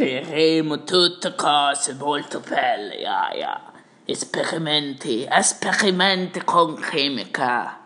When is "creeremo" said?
0.00-0.82